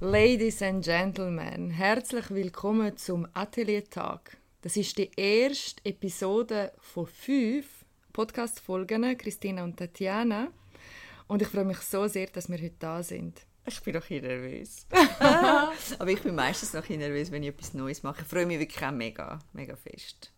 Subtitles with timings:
[0.00, 4.36] Ladies and Gentlemen, herzlich willkommen zum Atelier-Tag.
[4.60, 10.52] Das ist die erste Episode von fünf Podcast-Folgen, Christina und Tatjana.
[11.26, 13.40] Und ich freue mich so sehr, dass wir heute da sind.
[13.66, 14.86] Ich bin doch hier nervös.
[15.98, 18.22] Aber ich bin meistens noch nervös, wenn ich etwas Neues mache.
[18.22, 20.32] Ich freue mich wirklich auch mega, mega fest.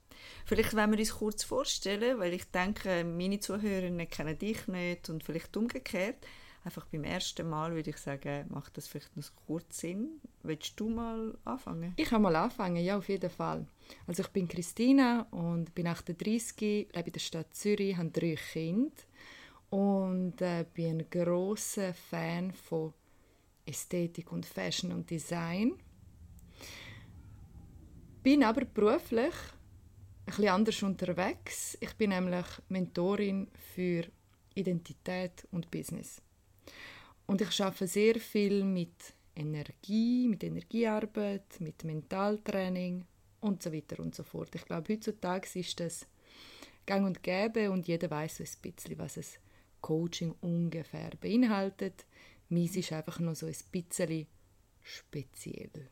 [0.47, 5.23] Vielleicht wollen wir uns kurz vorstellen, weil ich denke, meine Zuhörerinnen kennen dich nicht und
[5.23, 6.17] vielleicht umgekehrt
[6.65, 10.21] einfach beim ersten Mal würde ich sagen, macht das vielleicht noch kurz Sinn.
[10.43, 11.95] Willst du mal anfangen?
[11.97, 13.67] Ich kann mal anfangen, ja, auf jeden Fall.
[14.07, 18.93] Also ich bin Christina und bin 38, lebe in der Stadt Zürich, habe drei Kinder
[19.71, 22.93] und äh, bin ein großer Fan von
[23.65, 25.75] Ästhetik und Fashion und Design.
[28.23, 29.35] Bin aber beruflich
[30.27, 31.79] ein bisschen anders unterwegs.
[31.81, 34.05] Ich bin nämlich Mentorin für
[34.55, 36.21] Identität und Business.
[37.31, 43.05] Und ich arbeite sehr viel mit Energie, mit Energiearbeit, mit Mentaltraining
[43.39, 44.53] und so weiter und so fort.
[44.57, 46.09] Ich glaube, heutzutage ist das
[46.87, 49.39] gang und gäbe und jeder weiß so ein bisschen, was es
[49.81, 52.05] Coaching ungefähr beinhaltet.
[52.49, 54.27] Meins ist einfach noch so ein bisschen
[54.83, 55.89] speziell.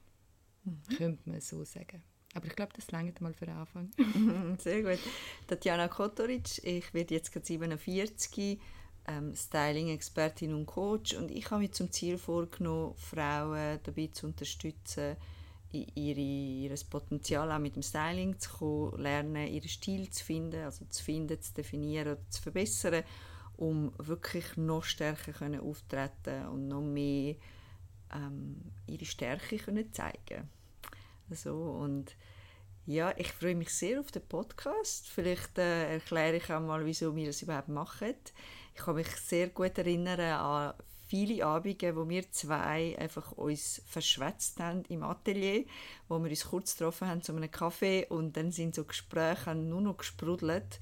[0.65, 0.97] Mhm.
[0.97, 2.03] Könnte man so sagen.
[2.35, 3.93] Aber ich glaube, das langt mal für den Anfang.
[4.59, 4.99] Sehr gut.
[5.47, 8.59] Tatjana Kotoric, ich werde jetzt gerade 47
[9.09, 15.17] ähm, Styling-Expertin und Coach und ich habe mir zum Ziel vorgenommen, Frauen dabei zu unterstützen,
[15.73, 20.85] ihre, ihr Potenzial auch mit dem Styling zu kommen, lernen, ihren Stil zu finden, also
[20.87, 23.03] zu finden, zu definieren oder zu verbessern,
[23.57, 27.35] um wirklich noch stärker können auftreten und noch mehr
[28.15, 28.57] ähm,
[28.87, 30.49] ihre Stärke können zeigen
[31.31, 32.15] so und
[32.87, 35.09] ja, ich freue mich sehr auf den Podcast.
[35.09, 38.15] Vielleicht äh, erkläre ich auch mal, wieso wir das überhaupt machen.
[38.79, 40.73] Ich kann mich sehr gut erinnern an
[41.09, 45.65] viele Abende, wo wir zwei einfach uns verschwätzt haben im Atelier,
[46.09, 49.81] wo wir uns kurz getroffen haben zu einem Kaffee und dann sind so Gespräche nur
[49.81, 50.79] noch gesprudelt.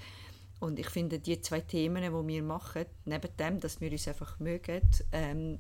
[0.61, 4.39] Und ich finde, die zwei Themen, die wir machen, neben dem, dass wir uns einfach
[4.41, 4.83] mögen,
[5.13, 5.59] ähm,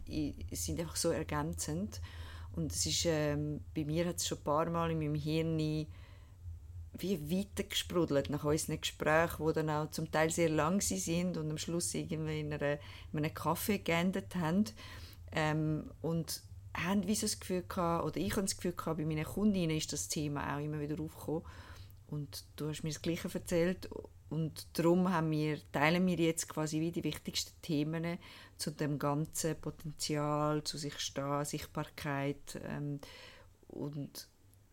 [0.52, 2.02] sind einfach so ergänzend.
[2.54, 5.56] Und es ist, ähm, bei mir hat es schon ein paar Mal in meinem Hirn
[6.98, 11.58] wie weitergesprudelt nach unseren Gesprächen, die dann auch zum Teil sehr lang sind und am
[11.58, 12.78] Schluss irgendwie in, einer,
[13.12, 14.64] in einem Kaffee geendet haben.
[15.32, 16.42] Ähm, und
[16.76, 19.76] haben wie so das Gefühl gehabt, oder ich habe das Gefühl gehabt, bei meinen Kundinnen
[19.76, 21.42] ist das Thema auch immer wieder aufgekommen.
[22.08, 23.88] Und du hast mir das Gleiche erzählt.
[24.28, 28.18] Und darum haben wir, teilen wir jetzt quasi wie die wichtigsten Themen
[28.56, 33.00] zu dem ganzen Potenzial, zu sich stehen, Sichtbarkeit ähm,
[33.68, 34.28] und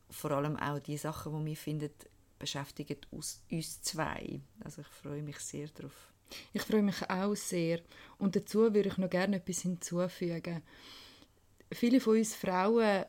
[0.09, 1.89] vor allem auch die Sachen, die wir finden,
[2.44, 4.42] beschäftigen uns, uns zwei.
[4.64, 6.14] Also ich freue mich sehr darauf.
[6.52, 7.80] Ich freue mich auch sehr.
[8.18, 10.62] Und dazu würde ich noch gerne etwas hinzufügen.
[11.72, 13.06] Viele von uns Frauen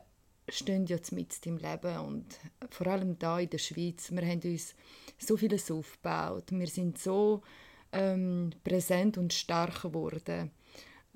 [0.47, 4.11] stehen jetzt mit im Leben und vor allem da in der Schweiz.
[4.11, 4.75] Wir haben uns
[5.17, 6.51] so vieles aufgebaut.
[6.51, 7.41] Wir sind so
[7.91, 10.51] ähm, präsent und stark geworden.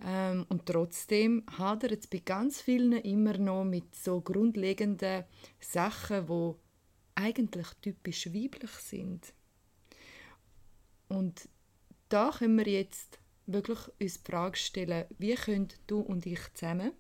[0.04, 5.26] Ähm, und trotzdem hadert es bei ganz vielen immer noch mit so grundlegenden
[5.60, 6.58] Sachen, wo
[7.16, 9.34] eigentlich typisch weiblich sind.
[11.08, 11.50] Und
[12.10, 16.92] da können wir jetzt wirklich uns die Frage stellen, wie können du und ich zusammen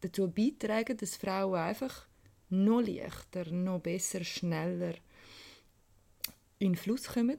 [0.00, 2.06] dazu beitragen, dass Frauen einfach
[2.48, 4.94] noch leichter, noch besser, schneller
[6.58, 7.38] in den Fluss kommen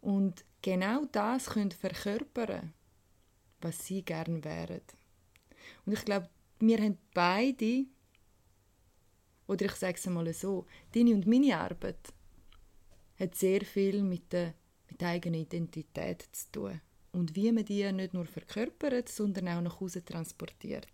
[0.00, 2.72] und genau das können verkörpern,
[3.60, 4.82] was sie gern wären.
[5.86, 7.86] Und ich glaube, wir haben beide
[9.46, 12.12] oder ich sage es mal so, deine und meine Arbeit
[13.18, 14.54] hat sehr viel mit der,
[14.88, 16.80] mit der eigenen Identität zu tun.
[17.12, 20.88] Und wie man die nicht nur verkörpert, sondern auch nach Hause transportiert.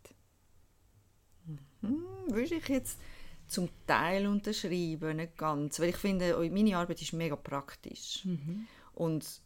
[1.81, 2.99] Mhm, würde ich jetzt
[3.47, 5.79] zum Teil unterschreiben, nicht ganz.
[5.79, 8.25] Weil ich finde, meine Arbeit ist mega praktisch.
[8.25, 8.67] Mhm.
[8.95, 9.41] Und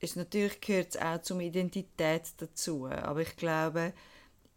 [0.00, 2.86] es natürlich gehört es auch zur Identität dazu.
[2.86, 3.92] Aber ich glaube,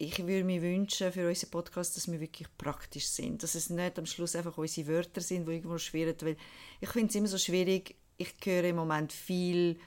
[0.02, 3.44] ich würde mir wünschen für unseren Podcast, dass wir wirklich praktisch sind.
[3.44, 6.16] Dass es nicht am Schluss einfach unsere Wörter sind, die irgendwo schwirren.
[6.22, 6.38] Weil
[6.80, 7.96] ich finde es immer so schwierig.
[8.16, 9.78] Ich höre im Moment viel,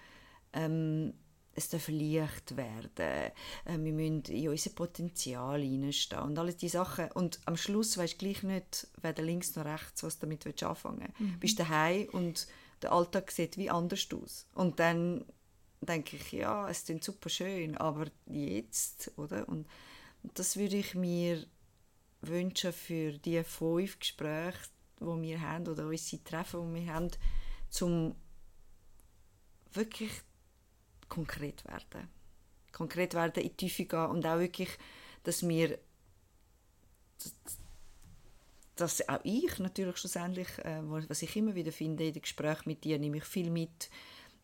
[0.52, 1.14] ähm,
[1.54, 2.90] es darf leicht werden.
[2.96, 3.30] Äh,
[3.64, 7.10] wir müssen in unser Potenzial hineinstehen und all diese Sachen.
[7.12, 11.00] Und am Schluss weißt du gleich nicht, weder links noch rechts, was du damit anfangen
[11.00, 11.20] willst.
[11.20, 11.40] Mhm.
[11.40, 12.46] Bist daheim und
[12.82, 14.46] der Alltag sieht wie anders aus.
[14.54, 15.24] Und dann
[15.80, 19.48] denke ich, ja, es klingt super schön, aber jetzt, oder?
[19.48, 19.66] Und
[20.22, 21.46] das würde ich mir
[22.20, 24.58] wünschen für die fünf Gespräche,
[25.00, 27.10] die wir haben oder unsere Treffen, die wir haben,
[27.68, 28.14] zum
[29.72, 30.12] wirklich
[31.08, 32.08] konkret werden.
[32.72, 34.70] konkret werden, in die Tiefe gehen und auch wirklich,
[35.24, 35.78] dass wir
[38.76, 42.84] dass auch ich natürlich schlussendlich, äh, was ich immer wieder finde in den Gesprächen mit
[42.84, 43.90] dir, nehme ich viel mit,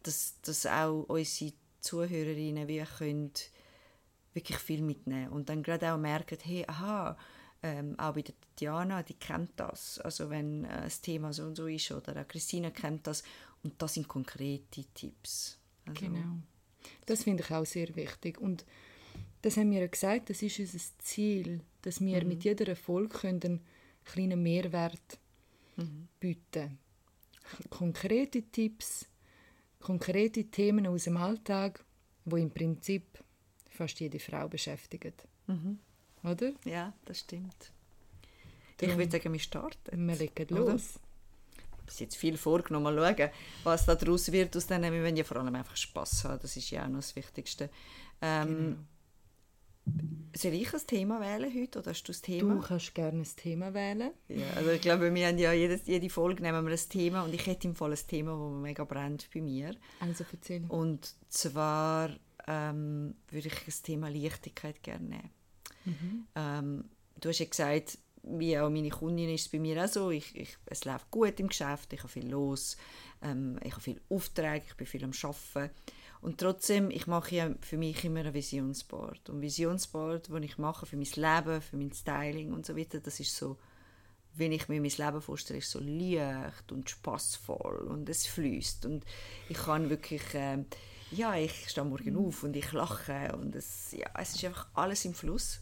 [0.02, 3.32] dass, dass auch unsere Zuhörerinnen wie können
[4.34, 7.16] wirklich viel mitnehmen und dann gerade auch merken, hey, aha,
[7.62, 11.56] ähm, auch bei der Diana, die kennt das, also wenn äh, das Thema so und
[11.56, 13.24] so ist oder auch Christina kennt das
[13.62, 15.58] und das sind konkrete Tipps.
[15.86, 16.36] Also, genau.
[17.06, 18.64] Das finde ich auch sehr wichtig und
[19.42, 22.28] das haben wir ja gesagt, das ist unser Ziel, dass wir mhm.
[22.28, 23.60] mit jeder Erfolg einen
[24.04, 25.18] kleinen Mehrwert
[25.76, 26.08] mhm.
[26.18, 26.78] bieten.
[27.70, 29.06] Konkrete Tipps,
[29.80, 31.84] konkrete Themen aus dem Alltag,
[32.24, 33.22] wo im Prinzip
[33.78, 35.14] fast jede Frau beschäftigen.
[35.46, 35.78] Mhm.
[36.24, 36.52] Oder?
[36.64, 37.72] Ja, das stimmt.
[38.76, 40.08] Darum, ich würde sagen, wir starten.
[40.08, 40.98] Wir legen los.
[41.86, 42.94] Bis jetzt viel vorgenommen.
[42.94, 43.30] Mal schauen,
[43.64, 44.56] was da daraus wird.
[44.56, 44.92] Aus denen.
[44.92, 46.38] Wir wollen ja vor allem einfach Spass haben.
[46.42, 47.70] Das ist ja auch noch das Wichtigste.
[48.20, 48.76] Ähm, genau.
[50.36, 52.54] Soll ich ein Thema wählen heute oder hast du das Thema?
[52.54, 54.10] Du kannst gerne ein Thema wählen.
[54.28, 57.32] Ja, also ich glaube, wir haben ja jedes, jede Folge nehmen wir ein Thema und
[57.32, 59.74] ich hätte im Fall ein Thema, das mega brennt bei mir.
[60.00, 60.64] Also erzähl.
[60.68, 62.10] Und zwar
[62.48, 65.30] ähm, würde ich das Thema Leichtigkeit gerne nehmen.
[65.84, 66.26] Mhm.
[66.34, 66.84] Ähm,
[67.20, 70.34] du hast ja gesagt, wie auch meine Kundin ist es bei mir auch so, ich,
[70.34, 72.76] ich, es läuft gut im Geschäft, ich habe viel los,
[73.22, 75.74] ähm, ich habe viel Aufträge, ich bin viel am Arbeiten
[76.20, 80.86] und trotzdem, ich mache ja für mich immer ein Visionsboard und Visionsboard, das ich mache
[80.86, 83.58] für mein Leben, für mein Styling und so weiter, das ist so,
[84.34, 89.04] wenn ich mir mein Leben vorstelle, ist so leicht und spaßvoll und es fließt und
[89.48, 90.64] ich kann wirklich äh,
[91.10, 92.26] ja, ich stehe morgen mhm.
[92.26, 95.60] auf und ich lache und es, ja, es ist einfach alles im Fluss.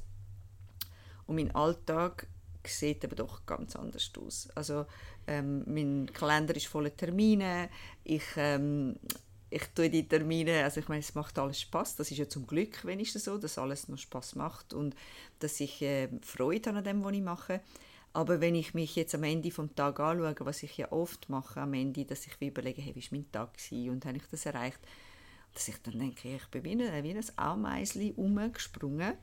[1.27, 2.27] Und mein Alltag
[2.65, 4.49] sieht aber doch ganz anders aus.
[4.55, 4.87] Also
[5.27, 7.69] ähm, mein Kalender ist voller Termine.
[8.05, 8.97] Ich, ähm,
[9.51, 11.97] ich tue die Termine, also ich meine, es macht alles Spaß.
[11.97, 14.95] Das ist ja zum Glück wenigstens so, dass alles noch Spaß macht und
[15.39, 17.61] dass ich äh, Freude habe an dem, was ich mache.
[18.13, 21.61] Aber wenn ich mich jetzt am Ende vom Tag anschaue, was ich ja oft mache
[21.61, 24.47] am Ende, dass ich überlege, hey, wie war mein Tag gewesen und habe ich das
[24.47, 24.81] erreicht,
[25.57, 29.15] dass ich dann denke, ich bin wie ein, wie ein Ameisli umgesprungen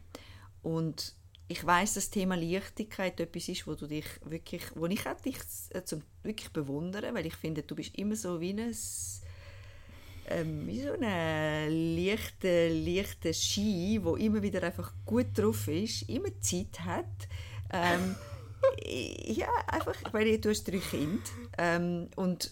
[0.64, 1.14] und
[1.48, 5.38] ich weiß, das Thema Leichtigkeit etwas ist, wo du dich wirklich, wo ich auch dich
[5.70, 8.76] äh, zum wirklich bewundere, weil ich finde, du bist immer so wie ein
[10.30, 16.30] ähm, wie so eine leichte, leichte Ski, wo immer wieder einfach gut drauf ist, immer
[16.40, 17.28] Zeit hat.
[17.72, 18.16] Ähm,
[19.36, 21.20] ja, einfach, weil du hast drei Kinder
[21.58, 22.52] ähm, und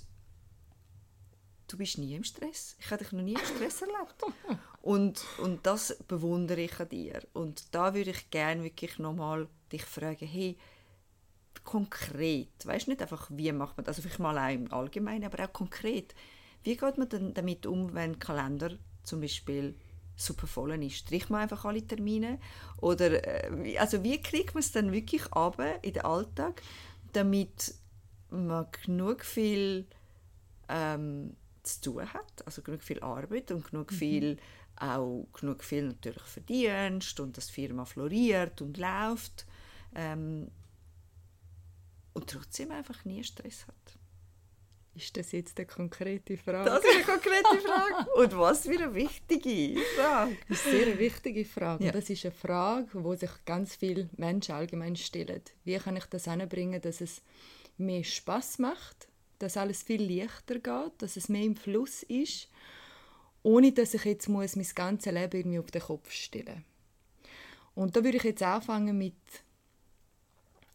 [1.72, 2.76] du bist nie im Stress.
[2.80, 4.16] Ich habe dich noch nie im Stress erlebt.
[4.82, 7.22] Und, und das bewundere ich an dir.
[7.34, 10.58] Und da würde ich gerne wirklich nochmal dich fragen, hey,
[11.64, 15.44] konkret, weißt nicht einfach, wie macht man das, also vielleicht mal auch im Allgemeinen, aber
[15.44, 16.16] auch konkret,
[16.64, 18.72] wie geht man denn damit um, wenn Kalender
[19.04, 19.76] zum Beispiel
[20.16, 20.98] super voll ist?
[20.98, 22.40] Stricht man einfach alle Termine?
[22.78, 26.62] Oder, äh, also wie kriegt man es dann wirklich ab in den Alltag,
[27.14, 27.76] damit
[28.30, 29.86] man genug viel
[30.70, 33.96] ähm, zu tun hat, also genug viel Arbeit und genug mhm.
[33.96, 34.38] viel
[34.78, 39.46] auch genug viel natürlich verdienst und dass die Firma floriert und läuft
[39.96, 40.50] ähm,
[42.14, 44.00] und trotzdem einfach nie Stress hat.
[44.94, 46.70] Ist das jetzt eine konkrete Frage?
[46.70, 48.12] Das ist eine konkrete Frage.
[48.16, 50.38] Und was für eine wichtige Frage.
[50.50, 51.86] Das ist eine sehr wichtige Frage.
[51.86, 51.92] Ja.
[51.94, 55.42] Das ist eine Frage, die sich ganz viele Menschen allgemein stellen.
[55.64, 57.22] Wie kann ich das anbringen, dass es
[57.78, 59.08] mehr Spaß macht
[59.42, 62.50] dass alles viel leichter geht, dass es mehr im Fluss ist,
[63.44, 66.64] ohne dass ich jetzt muss mein ganzes Leben irgendwie auf den Kopf stellen
[67.74, 69.16] Und da würde ich jetzt anfangen mit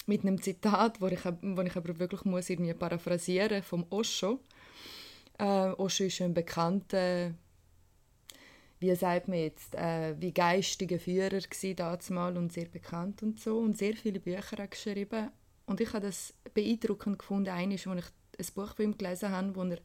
[0.06, 4.40] mit einem Zitat, wo ich, wo ich aber wirklich muss irgendwie paraphrasieren vom Osho.
[5.38, 7.34] Äh, Osho ist ein bekannter,
[8.78, 11.40] wie sagt man jetzt, äh, wie geistiger Führer
[11.74, 15.30] damals und sehr bekannt und so und sehr viele Bücher geschrieben.
[15.66, 18.04] Und ich habe das beeindruckend gefunden, eines, wo ich
[18.38, 19.78] ein Buch von ihm gelesen habe, wo er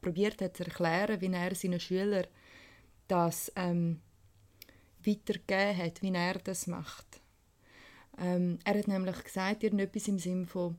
[0.00, 2.26] probiert hat zu erklären, wie er seinen Schülern
[3.08, 4.00] das ähm,
[5.04, 7.20] weitergegeben hat, wie er das macht.
[8.18, 10.76] Ähm, er hat nämlich gesagt, irgendetwas im Sinne von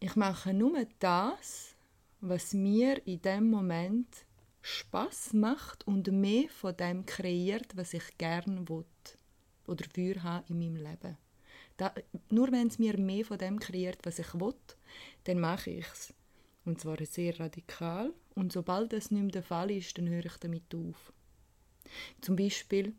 [0.00, 1.74] ich mache nur das,
[2.20, 4.08] was mir in dem Moment
[4.62, 8.84] Spaß macht und mehr von dem kreiert, was ich gerne will
[9.66, 11.16] oder für haben in meinem Leben.
[11.78, 11.94] Da,
[12.28, 14.54] nur wenn es mir mehr von dem kreiert, was ich will,
[15.24, 16.12] dann mache ich es.
[16.64, 18.12] Und zwar sehr radikal.
[18.34, 21.12] Und sobald das nicht mehr der Fall ist, dann höre ich damit auf.
[22.20, 22.94] Zum Beispiel,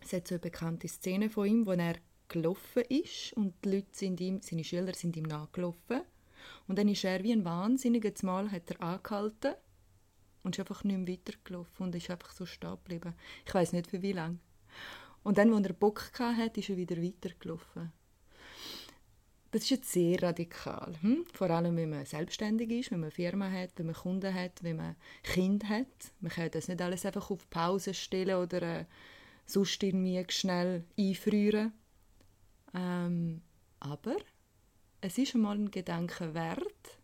[0.00, 1.96] es hat so eine bekannte Szene von ihm, wo er
[2.28, 6.02] gelaufen ist und die Leute sind ihm, seine Schüler sind ihm nachgelaufen.
[6.66, 9.54] Und dann ist er wie ein Wahnsinniger Mal hat er angehalten
[10.42, 13.14] und ist einfach nicht mehr weitergelaufen und ist einfach so stehen geblieben.
[13.46, 14.38] Ich weiß nicht für wie lange.
[15.22, 17.92] Und dann, als er Bock hatte, ist er wieder weitergelaufen.
[19.52, 20.94] Das ist jetzt sehr radikal.
[21.02, 21.26] Hm?
[21.34, 24.62] Vor allem, wenn man selbstständig ist, wenn man eine Firma hat, wenn man Kunden hat,
[24.62, 25.86] wenn man Kind hat.
[26.20, 28.84] Man kann das nicht alles einfach auf Pause stellen oder äh,
[29.44, 31.72] sonst irgendwie schnell einfrieren.
[32.74, 33.42] Ähm,
[33.80, 34.16] aber
[35.02, 36.98] es ist einmal ein Gedanke wert,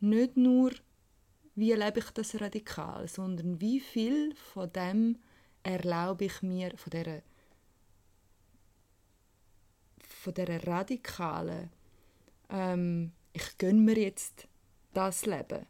[0.00, 0.70] nicht nur,
[1.54, 5.18] wie lebe ich das radikal, sondern wie viel von dem
[5.62, 7.22] erlaube ich mir, von dieser,
[10.02, 11.70] von dieser radikalen,
[12.48, 14.48] ähm, ich gönne mir jetzt
[14.92, 15.66] das Leben,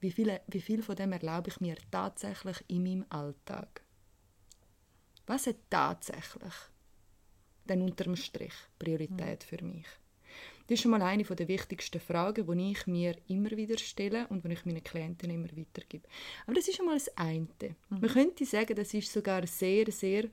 [0.00, 3.82] wie viel, wie viel von dem erlaube ich mir tatsächlich in meinem Alltag?
[5.26, 6.54] Was hat tatsächlich
[7.64, 9.86] dann unterm Strich Priorität für mich?
[10.66, 14.44] Das ist schon mal eine der wichtigsten Fragen, die ich mir immer wieder stelle und
[14.44, 16.08] die ich meinen Klienten immer weitergebe.
[16.44, 17.46] Aber das ist schon mal das eine.
[17.88, 18.00] Mhm.
[18.00, 20.24] Man könnte sagen, das ist sogar sehr, sehr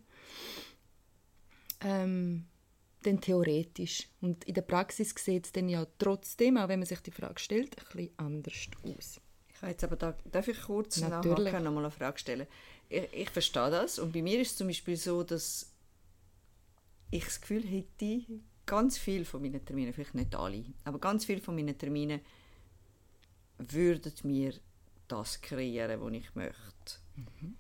[1.81, 2.45] ähm,
[3.03, 4.07] dann theoretisch.
[4.21, 7.39] Und in der Praxis sieht es dann ja trotzdem, auch wenn man sich die Frage
[7.39, 9.21] stellt, ein bisschen anders aus.
[9.53, 12.47] Ich jetzt aber da, darf ich kurz nachher noch mal eine Frage stellen?
[12.89, 15.71] Ich, ich verstehe das und bei mir ist es zum Beispiel so, dass
[17.11, 18.23] ich das Gefühl hätte,
[18.65, 22.21] ganz viel von meinen Terminen, vielleicht nicht alle, aber ganz viel von meinen Terminen
[23.57, 24.53] würden mir
[25.07, 26.99] das kreieren, was ich möchte.
[27.15, 27.55] Mhm.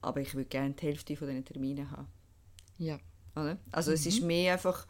[0.00, 2.08] Aber ich würde gerne die Hälfte von diesen Terminen haben.
[2.78, 2.98] Ja.
[3.72, 3.94] Also mhm.
[3.94, 4.26] es ist mhm.
[4.28, 4.86] mehr einfach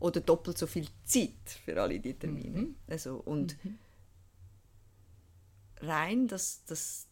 [0.00, 2.60] oder doppelt so viel Zeit für alle die Termine.
[2.60, 2.76] Mhm.
[2.86, 3.78] Also, und mhm.
[5.80, 7.06] rein, dass, dass,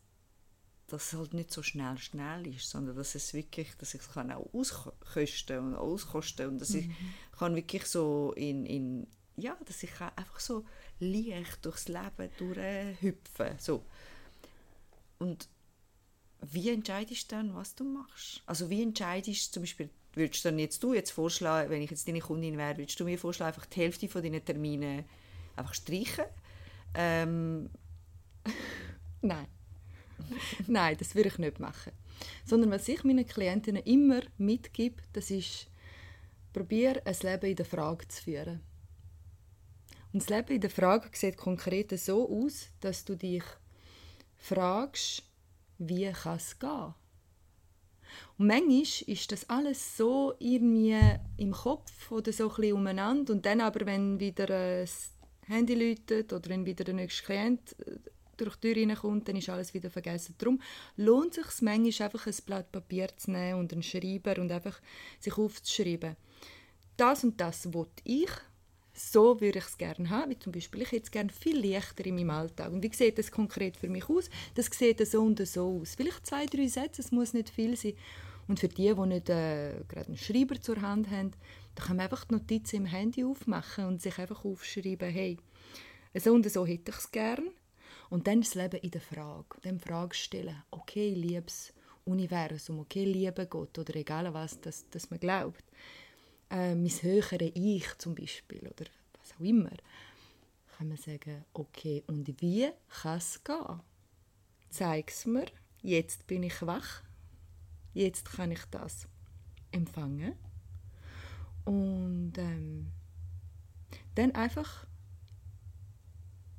[0.92, 4.12] dass es halt nicht so schnell schnell ist, sondern dass es wirklich, dass ich es
[4.12, 6.78] kann auch auskosten und auskosten und dass mhm.
[7.32, 9.06] ich kann wirklich so in, in
[9.36, 10.64] ja, dass ich einfach so
[11.00, 13.84] leicht durchs Leben durchhüpfen so
[15.18, 15.48] und
[16.42, 18.42] wie entscheidest du dann, was du machst?
[18.46, 21.90] Also wie entscheidest du zum Beispiel, würdest du dann jetzt du jetzt vorschlagen, wenn ich
[21.90, 25.04] jetzt deine Kundin wäre, würdest du mir vorschlagen, einfach die Hälfte von deinen Terminen
[25.56, 26.24] einfach streichen?
[26.94, 27.70] Ähm,
[29.22, 29.46] Nein.
[30.66, 31.92] Nein, das würde ich nicht machen.
[32.44, 35.68] Sondern was ich meinen Klientinnen immer mitgebe, das ist,
[36.52, 38.60] probier ein Leben in der Frage zu führen.
[40.12, 43.44] Und das Leben in der Frage sieht konkret so aus, dass du dich
[44.36, 45.22] fragst,
[45.78, 46.94] wie kann es gehen?
[48.36, 50.98] Und manchmal ist das alles so irgendwie
[51.38, 55.12] im Kopf oder so ein bisschen umeinander und dann aber, wenn wieder das
[55.46, 57.74] Handy läutet oder wenn wieder der nächste Klient
[58.36, 60.34] durch die Tür reinkommt, dann ist alles wieder vergessen.
[60.38, 60.60] Darum
[60.96, 64.80] lohnt es sich manchmal einfach ein Blatt Papier zu nehmen und einen Schreiber und einfach
[65.20, 66.16] sich aufzuschreiben.
[66.96, 68.30] Das und das will ich,
[68.94, 72.04] so würde ich es gerne haben, wie zum Beispiel, ich hätte es gerne viel leichter
[72.04, 72.72] in meinem Alltag.
[72.72, 74.28] Und wie sieht das konkret für mich aus?
[74.54, 75.94] Das sieht so und so aus.
[75.94, 77.94] Vielleicht zwei, drei Sätze, es muss nicht viel sein.
[78.48, 81.32] Und für die, die nicht äh, gerade einen Schreiber zur Hand haben,
[81.74, 85.38] da kann man einfach die Notizen im Handy aufmachen und sich einfach aufschreiben, hey,
[86.14, 87.50] so und so hätte ich es gerne.
[88.12, 91.72] Und dann das Leben in der Frage, dann Frage stellen, okay, liebes
[92.04, 95.64] Universum, okay, lieber Gott oder egal was, das, das man glaubt,
[96.50, 98.84] äh, mein höhere Ich zum Beispiel oder
[99.18, 99.70] was auch immer,
[100.76, 102.68] kann man sagen, okay, und wie
[103.00, 103.80] kann es gehen?
[104.68, 105.46] Zeig es mir,
[105.80, 107.02] jetzt bin ich wach,
[107.94, 109.08] jetzt kann ich das
[109.70, 110.34] empfangen.
[111.64, 112.92] Und ähm,
[114.16, 114.86] dann einfach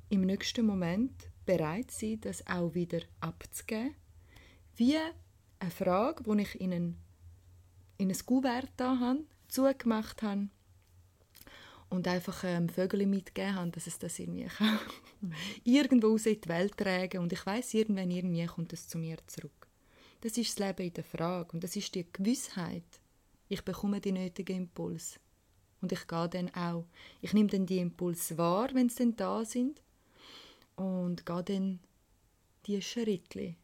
[0.09, 3.95] im nächsten Moment bereit sein, das auch wieder abzugeben.
[4.75, 4.97] Wie
[5.59, 6.97] eine Frage, die ich in ein,
[7.97, 10.49] in ein Kuvert da habe, zugemacht habe
[11.89, 14.79] und einfach ähm, Vögel mitgegeben habe, dass es das irgendwie kann.
[15.21, 15.33] Mhm.
[15.63, 19.17] irgendwo raus in die Welt tragen und ich weiß irgendwann irgendwie kommt es zu mir
[19.27, 19.67] zurück.
[20.21, 22.83] Das ist das Leben in der Frage und das ist die Gewissheit.
[23.47, 25.19] Ich bekomme die nötigen Impuls
[25.81, 26.85] und ich gehe dann auch.
[27.21, 29.82] Ich nehme dann die Impulse wahr, wenn sie dann da sind
[30.75, 31.79] und gehe dann
[32.65, 33.55] die Schritte.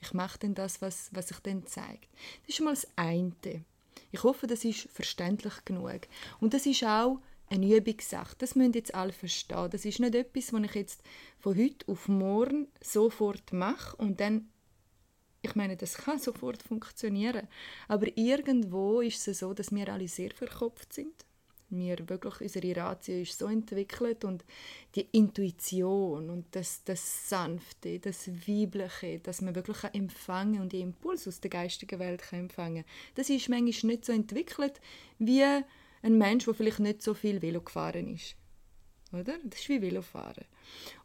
[0.00, 2.08] Ich mache dann das, was, was sich dann zeigt.
[2.42, 3.64] Das ist schon mal das eine.
[4.12, 6.00] Ich hoffe, das ist verständlich genug.
[6.40, 8.36] Und das ist auch eine Übungssache.
[8.38, 9.70] Das müssen jetzt alle verstehen.
[9.70, 11.02] Das ist nicht etwas, was ich jetzt
[11.38, 14.48] von heute auf morgen sofort mache und dann
[15.40, 17.46] ich meine, das kann sofort funktionieren.
[17.86, 21.27] Aber irgendwo ist es so, dass wir alle sehr verkopft sind
[21.70, 24.44] wir wirklich, unsere Ratio ist so entwickelt und
[24.94, 31.28] die Intuition und das, das Sanfte, das Weibliche, dass man wirklich empfangen und die Impulse
[31.28, 32.84] aus der geistigen Welt kann empfangen
[33.14, 34.80] das ist manchmal nicht so entwickelt
[35.18, 35.44] wie
[36.02, 38.36] ein Mensch, der vielleicht nicht so viel Velo gefahren ist.
[39.12, 39.38] Oder?
[39.44, 40.44] Das ist wie Velofahren.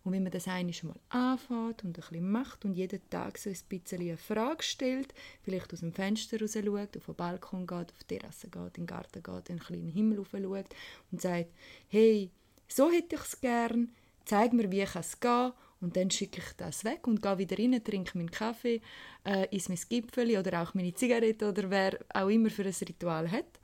[0.04, 3.50] Und wenn man das einmal mal anfängt und ein bisschen macht und jeden Tag so
[3.50, 7.92] ein bisschen eine Frage stellt, vielleicht aus dem Fenster raus schaut, auf den Balkon geht,
[7.92, 10.76] auf die Terrasse geht, in den Garten geht, in den Himmel rauf schaut
[11.12, 11.50] und sagt,
[11.88, 12.30] hey,
[12.68, 13.90] so hätte ich es gern,
[14.26, 17.58] zeig mir, wie ich es gehe und dann schicke ich das weg und gehe wieder
[17.58, 18.82] rein, trinke meinen Kaffee,
[19.26, 23.30] äh, esse mein Gipfeli oder auch meine Zigarette oder wer auch immer für ein Ritual
[23.32, 23.60] hat.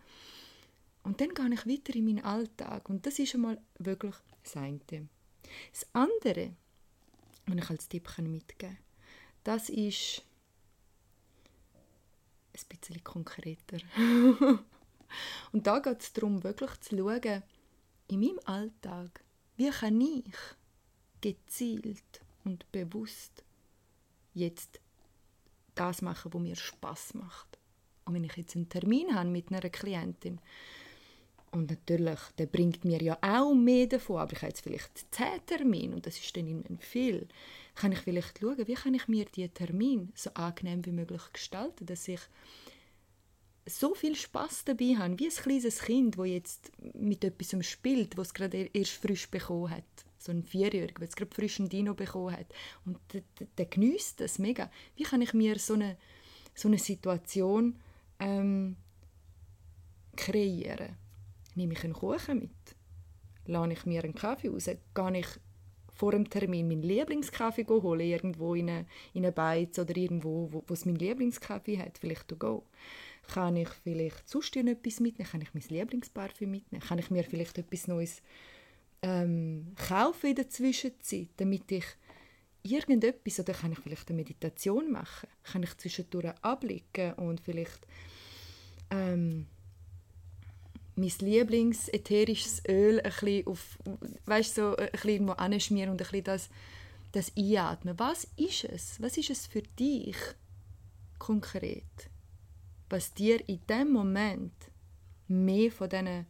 [1.03, 2.89] Und dann gehe ich weiter in meinen Alltag.
[2.89, 4.79] Und das ist einmal wirklich das eine.
[5.71, 6.55] Das andere,
[7.45, 8.77] was ich als Tipp mitgeben kann,
[9.43, 10.23] das ist
[12.53, 13.77] ein bisschen konkreter.
[15.51, 17.43] und da geht es darum, wirklich zu schauen,
[18.07, 19.23] in meinem Alltag,
[19.55, 20.35] wie kann ich
[21.21, 23.43] gezielt und bewusst
[24.33, 24.79] jetzt
[25.75, 27.59] das machen, was mir Spaß macht.
[28.05, 30.39] Und wenn ich jetzt einen Termin habe mit einer Klientin,
[31.51, 35.45] und natürlich, der bringt mir ja auch mehr davon, aber ich habe jetzt vielleicht zehn
[35.45, 37.27] Termine und das ist dann immer viel.
[37.75, 41.85] Kann ich vielleicht schauen, wie kann ich mir diesen Termin so angenehm wie möglich gestalten,
[41.85, 42.21] dass ich
[43.69, 48.27] so viel Spaß dabei habe, wie ein kleines Kind, das jetzt mit etwas spielt, was
[48.27, 49.83] es gerade erst frisch bekommen hat.
[50.17, 52.47] So ein Vierjähriger, der gerade frisch einen Dino bekommen hat.
[52.85, 54.69] Und der, der, der genießt das mega.
[54.95, 55.97] Wie kann ich mir so eine,
[56.55, 57.79] so eine Situation
[58.19, 58.75] ähm,
[60.17, 60.97] kreieren?
[61.59, 62.75] Nehme ich einen Kuchen mit?
[63.45, 64.65] Lade ich mir einen Kaffee raus?
[64.65, 65.27] Gehe ich
[65.93, 70.73] vor dem Termin meinen Lieblingskaffee holen, irgendwo in eine, in eine Beiz oder irgendwo, wo,
[70.73, 72.65] es meinen Lieblingskaffee hat, vielleicht to go.
[73.27, 75.29] Kann ich vielleicht sonst etwas mitnehmen?
[75.29, 76.83] Kann ich mein Lieblingsparfüm mitnehmen?
[76.83, 78.21] Kann ich mir vielleicht etwas Neues
[79.01, 81.85] ähm, kaufen in der Zwischenzeit, damit ich
[82.63, 85.27] irgendetwas, oder kann ich vielleicht eine Meditation machen?
[85.43, 87.85] Kann ich zwischendurch abblicken und vielleicht
[88.89, 89.47] ähm,
[90.99, 93.77] mein Lieblingsätherisches Öl ein bisschen auf,
[94.25, 96.49] weißt, so ein bisschen irgendwo anschmieren und ein bisschen das,
[97.11, 97.97] das einatmen.
[97.97, 99.01] Was ist es?
[99.01, 100.17] Was ist es für dich
[101.17, 101.83] konkret?
[102.89, 104.53] Was dir in dem Moment
[105.27, 106.25] mehr von diesen,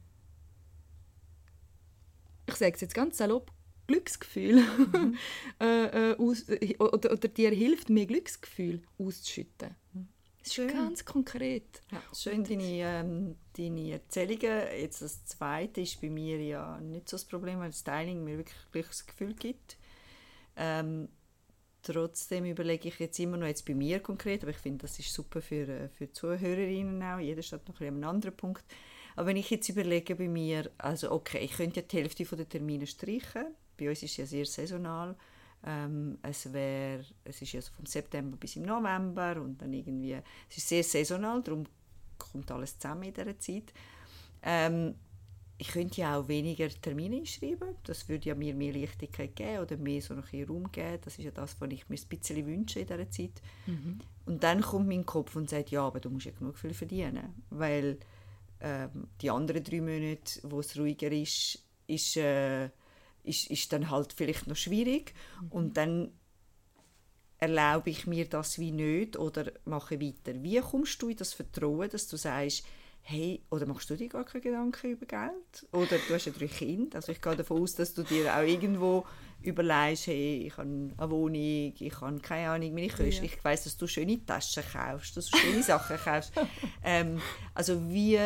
[2.47, 3.51] ich sage es jetzt ganz salopp,
[3.87, 5.17] Glücksgefühl mhm.
[5.59, 6.45] äh, äh, aus,
[6.79, 9.75] oder, oder dir hilft, mehr Glücksgefühl auszuschütten.
[10.51, 10.67] Schön.
[10.69, 11.81] Ganz konkret.
[11.91, 14.63] Ja, schön deine, ähm, deine Erzählungen.
[14.79, 18.37] Jetzt das Zweite ist bei mir ja nicht so das Problem, weil das Styling mir
[18.37, 19.77] wirklich das Gefühl gibt.
[20.55, 21.09] Ähm,
[21.83, 25.13] trotzdem überlege ich jetzt immer noch jetzt bei mir konkret, aber ich finde, das ist
[25.13, 27.19] super für, äh, für Zuhörerinnen auch.
[27.19, 28.65] Jeder steht noch ein an einem anderen Punkt.
[29.15, 32.47] Aber wenn ich jetzt überlege bei mir, also okay, ich könnte ja die Hälfte der
[32.47, 33.55] Termine streichen.
[33.77, 35.15] Bei uns ist es ja sehr saisonal.
[35.65, 40.13] Ähm, es, wär, es ist also vom September bis im November und dann irgendwie,
[40.49, 41.65] es ist sehr saisonal, darum
[42.17, 43.73] kommt alles zusammen in dieser Zeit.
[44.41, 44.95] Ähm,
[45.57, 49.75] ich könnte ja auch weniger Termine einschreiben, das würde ja mir mehr Leichtigkeit geben oder
[49.75, 52.79] mehr so noch Raum geben, das ist ja das, was ich mir ein bisschen wünsche
[52.79, 53.41] in dieser Zeit.
[53.65, 53.99] Mhm.
[54.25, 57.43] Und dann kommt mein Kopf und sagt, ja, aber du musst ja genug viel verdienen,
[57.49, 57.97] weil
[58.61, 62.69] ähm, die anderen drei Monate, wo es ruhiger ist, ist äh,
[63.29, 65.47] ist, ist dann halt vielleicht noch schwierig mhm.
[65.51, 66.11] und dann
[67.37, 70.43] erlaube ich mir das wie nicht oder mache weiter.
[70.43, 72.65] Wie kommst du in das Vertrauen, dass du sagst,
[73.01, 75.67] hey, oder machst du dir gar keine Gedanken über Geld?
[75.71, 78.41] Oder du hast ja drei Kinder, also ich gehe davon aus, dass du dir auch
[78.41, 79.05] irgendwo
[79.41, 83.23] überlegst, hey, ich habe eine Wohnung, ich habe keine Ahnung, meine Kosten, ja.
[83.23, 86.33] ich weiß, dass du schöne Taschen kaufst, dass du schöne Sachen kaufst.
[86.83, 87.21] Ähm,
[87.53, 88.17] also wie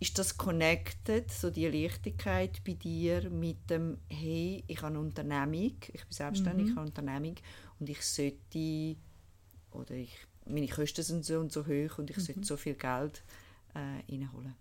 [0.00, 5.76] ist das connected, so die Leichtigkeit bei dir mit dem, hey, ich habe eine Unternehmung,
[5.92, 6.70] ich bin selbstständig, mhm.
[6.70, 7.36] ich habe eine Unternehmung
[7.80, 8.96] und ich sollte,
[9.72, 10.14] oder ich,
[10.46, 12.22] meine Kosten sind so und so hoch und ich mhm.
[12.22, 13.24] sollte so viel Geld
[13.74, 14.54] äh, reinholen.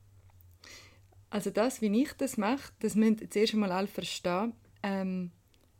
[1.29, 4.53] Also das, wie ich das mache, das müssen Sie zuerst einmal alle verstehen.
[4.81, 5.31] Ähm,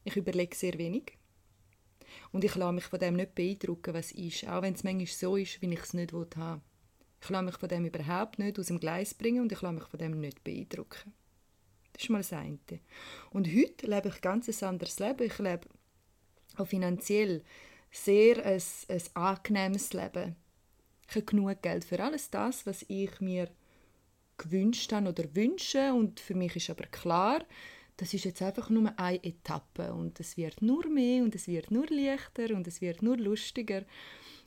[0.04, 1.18] ich überlege sehr wenig.
[2.32, 4.48] Und ich lasse mich von dem nicht beeindrucken, was ist.
[4.48, 6.62] Auch wenn es manchmal so ist, wie ich es nicht haben will.
[7.22, 9.86] Ich lasse mich von dem überhaupt nicht aus dem Gleis bringen und ich lasse mich
[9.86, 11.14] von dem nicht beeindrucken.
[11.94, 12.60] Das ist mal das eine.
[13.32, 15.26] Und heute lebe ich ein ganz anderes Leben.
[15.26, 15.68] Ich lebe
[16.58, 17.44] auch finanziell
[17.92, 20.36] sehr ein, ein angenehmes Leben.
[21.10, 23.50] Ich habe genug Geld für alles das, was ich mir
[24.38, 25.94] gewünscht habe oder wünsche.
[25.94, 27.44] Und für mich ist aber klar,
[27.98, 31.72] das ist jetzt einfach nur eine Etappe und es wird nur mehr und es wird
[31.72, 33.84] nur leichter und es wird nur lustiger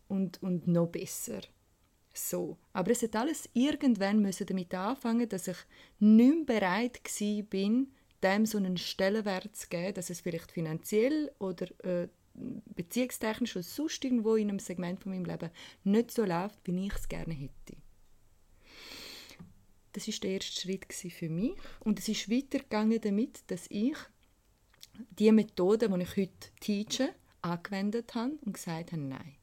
[0.06, 1.40] und, und noch besser
[2.12, 2.58] so.
[2.72, 5.56] Aber es hat alles irgendwann müssen damit anfangen, dass ich
[5.98, 7.00] nicht mehr bereit
[7.48, 7.92] bin,
[8.22, 14.04] dem so einen Stellenwert zu geben, dass es vielleicht finanziell oder äh, beziehungstechnisch oder sonst
[14.04, 15.50] irgendwo in einem Segment von meinem Leben
[15.84, 17.76] nicht so läuft, wie ich es gerne hätte.
[19.92, 23.96] das ist der erste Schritt für mich und es ist weitergegangen damit, dass ich
[25.18, 29.36] die Methode, die ich heute teache, angewendet habe und gesagt habe, nein,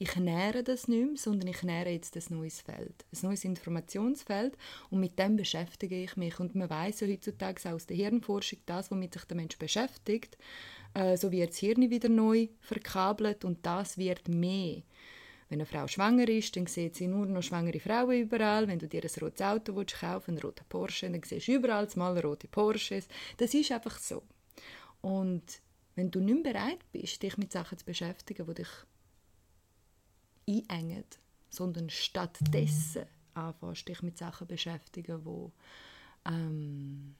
[0.00, 4.56] ich nähere das nicht mehr, sondern ich nähere jetzt ein neues Feld, ein neues Informationsfeld
[4.88, 6.40] und mit dem beschäftige ich mich.
[6.40, 10.38] Und man weiß ja heutzutage aus der Hirnforschung, das, womit sich der Mensch beschäftigt,
[10.94, 14.82] äh, so wird das Hirn wieder neu verkabelt und das wird mehr.
[15.50, 18.68] Wenn eine Frau schwanger ist, dann sieht sie nur noch schwangere Frauen überall.
[18.68, 21.86] Wenn du dir ein rotes Auto willst, kaufen einen roten Porsche, dann siehst du überall
[21.96, 23.06] mal rote Porsches.
[23.36, 24.22] Das ist einfach so.
[25.02, 25.60] Und
[25.94, 28.68] wenn du nicht bereit bist, dich mit Sachen zu beschäftigen, die dich
[30.46, 31.04] einengen,
[31.48, 37.14] sondern stattdessen anfängst, dich mit Sachen zu beschäftigen, die ähm,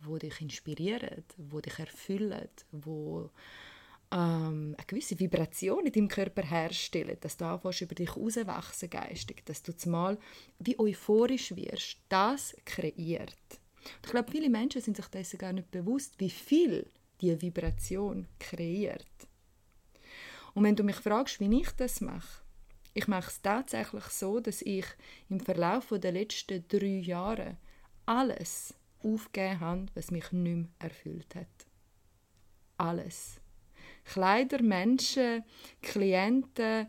[0.00, 3.30] wo dich inspirieren, wo dich erfüllen, wo
[4.12, 9.44] ähm, eine gewisse Vibration in deinem Körper herstellen, dass du anfängst, über dich herauswachsen geistig,
[9.44, 10.18] dass du mal
[10.58, 13.36] wie euphorisch wirst, das kreiert.
[13.84, 18.26] Und ich glaube, viele Menschen sind sich dessen gar nicht bewusst, wie viel die Vibration
[18.38, 19.06] kreiert.
[20.54, 22.43] Und wenn du mich fragst, wie ich das mache,
[22.94, 24.86] ich mache es tatsächlich so, dass ich
[25.28, 27.56] im Verlauf der letzten drei Jahre
[28.06, 31.66] alles aufgegeben habe, was mich nicht mehr erfüllt hat.
[32.78, 33.40] Alles.
[34.04, 35.44] Kleider, Menschen,
[35.82, 36.88] Klienten,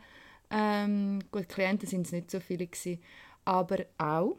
[0.51, 3.01] ähm, gut, Klienten sind es nicht so viele gewesen,
[3.43, 4.37] aber auch.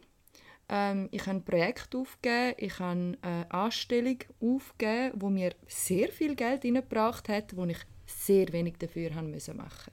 [0.68, 6.37] Ähm, ich habe ein Projekt aufgegeben, ich habe eine Anstellung aufgegeben, wo mir sehr viel
[6.37, 9.92] Geld eingebracht hat, wo ich sehr wenig dafür haben müssen machen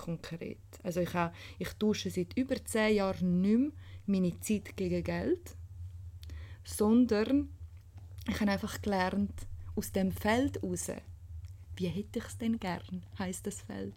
[0.00, 0.58] konkret.
[0.82, 3.70] Also ich, habe, ich tausche seit über zehn Jahren nicht mehr
[4.06, 5.56] meine Zeit gegen Geld,
[6.64, 7.48] sondern
[8.28, 9.34] ich habe einfach gelernt,
[9.76, 10.90] aus dem Feld raus,
[11.76, 13.94] wie hätte ich es denn gern, heißt das Feld,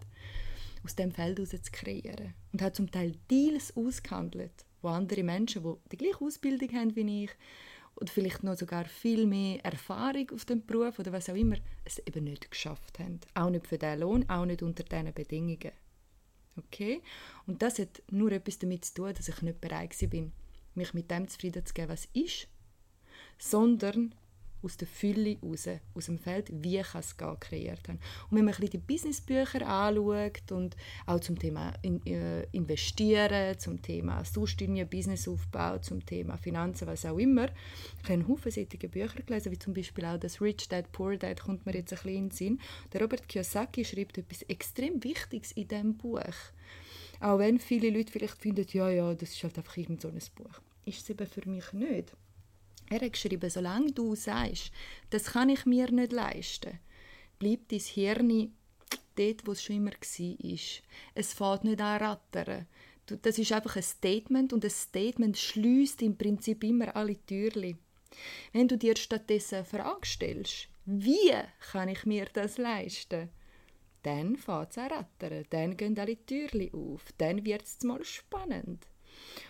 [0.84, 2.34] aus dem Feld raus zu kreieren.
[2.52, 7.24] Und habe zum Teil Deals ausgehandelt, wo andere Menschen, die die gleiche Ausbildung haben wie
[7.24, 7.30] ich,
[7.96, 11.98] oder vielleicht noch sogar viel mehr Erfahrung auf dem Beruf oder was auch immer, es
[12.00, 13.20] eben nicht geschafft haben.
[13.34, 15.70] Auch nicht für diesen Lohn, auch nicht unter diesen Bedingungen.
[16.56, 17.02] Okay?
[17.46, 20.32] Und das hat nur etwas damit zu tun, dass ich nicht bereit bin,
[20.74, 22.48] mich mit dem zufrieden zu geben, was ist,
[23.38, 24.14] sondern
[24.64, 27.98] aus der Fülle raus, aus dem Feld, wie kann es gehen, kreiert haben.
[28.30, 33.58] Und wenn man ein bisschen die Businessbücher anschaut und auch zum Thema in, äh, Investieren,
[33.58, 34.56] zum Thema sonst
[34.90, 39.58] Businessaufbau, zum Thema Finanzen, was auch immer, ich habe einen Haufen solche Bücher gelesen, wie
[39.58, 42.30] zum Beispiel auch das Rich Dad, Poor Dad, kommt mir jetzt ein bisschen in den
[42.30, 42.60] Sinn.
[42.92, 46.20] Der Robert Kiyosaki schreibt etwas extrem Wichtiges in diesem Buch.
[47.20, 50.18] Auch wenn viele Leute vielleicht finden, ja, ja, das ist halt einfach irgend so ein
[50.34, 50.60] Buch.
[50.84, 52.12] Ist es eben für mich nicht.
[52.90, 54.70] Er hat geschrieben, solange du sagst,
[55.10, 56.78] das kann ich mir nicht leisten,
[57.38, 58.52] bleibt dein Hirn
[59.16, 60.82] dort, wo es schon immer war.
[61.14, 62.66] Es fährt nicht an rattern.
[63.06, 67.78] Das ist einfach ein Statement und ein Statement schließt im Prinzip immer alle Türen.
[68.52, 71.32] Wenn du dir stattdessen eine Frage stellst, wie
[71.72, 73.28] kann ich mir das leisten?
[74.02, 78.86] Dann fängt es an rattern, dann gehen alle Türen auf, dann wird es mal spannend.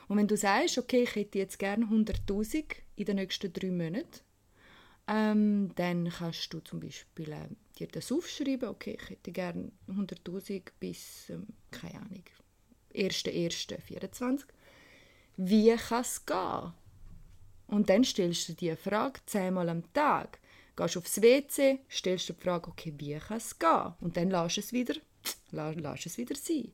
[0.08, 2.64] Und wenn du sagst, okay, ich hätte jetzt gerne 100'000
[2.96, 4.20] in den nächsten drei Monaten,
[5.06, 10.62] ähm, dann kannst du zum Beispiel äh, dir das aufschreiben, okay, ich hätte gerne 100'000
[10.80, 12.24] bis, ähm, keine Ahnung,
[12.94, 14.44] 1.1.24.
[15.36, 16.72] Wie kann es gehen?
[17.66, 20.38] Und dann stellst du dir die Frage zehnmal am Tag.
[20.76, 23.94] Gehst aufs WC, stellst du die Frage, okay, wie kann es gehen?
[24.00, 24.94] Und dann lässt es wieder,
[25.50, 26.72] lass es wieder sein.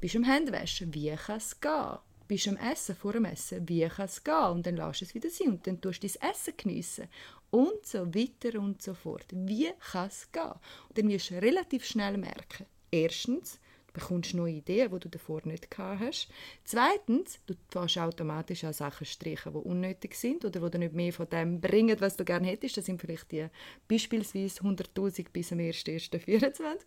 [0.00, 1.98] Bist am Händewaschen, wie kann es gehen?
[2.26, 4.52] Bist am Essen, vor dem Essen, wie kann es gehen?
[4.52, 7.08] Und dann lässt es wieder sein und dann tust du dein Essen geniessen.
[7.50, 9.26] Und so weiter und so fort.
[9.30, 10.52] Wie kann es gehen?
[10.88, 15.40] Und dann wirst du relativ schnell merken, erstens, du bekommst neue Ideen, die du davor
[15.44, 16.28] nicht gehabt hast.
[16.64, 21.28] Zweitens, du fährst automatisch an Sachen streichen, die unnötig sind oder die nicht mehr von
[21.28, 22.76] dem bringen, was du gerne hättest.
[22.76, 23.46] Das sind vielleicht die
[23.88, 26.78] beispielsweise 100'000 bis am 1.1.24.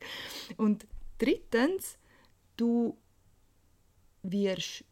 [0.58, 0.86] Und
[1.18, 1.98] drittens,
[2.58, 2.98] du
[4.22, 4.84] wirst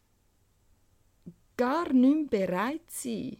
[1.58, 3.36] gar nicht mehr bereit sein,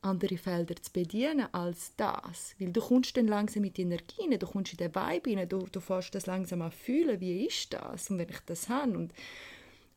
[0.00, 2.56] andere Felder zu bedienen als das.
[2.58, 5.66] Weil du kommst dann langsam mit Energie rein, du kommst in den Vibe rein, du,
[5.70, 8.96] du fährst das langsam an fühlen, wie ist das und wenn ich das habe.
[8.96, 9.12] Und,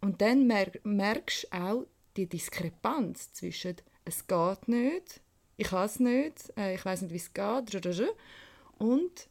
[0.02, 5.22] und dann mer merkst du auch die Diskrepanz zwischen «es geht nicht»,
[5.58, 8.14] «ich kann es nicht», äh, «ich weiß nicht, wie es geht»
[8.78, 9.28] und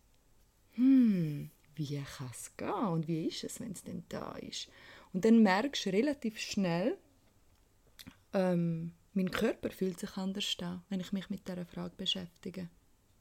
[0.72, 4.68] «hm, wie kann es gehen und wie ist es, wenn es denn da ist?»
[5.12, 6.98] Und dann merkst du relativ schnell,
[8.36, 12.68] ähm, mein Körper fühlt sich anders an, wenn ich mich mit dieser Frage beschäftige.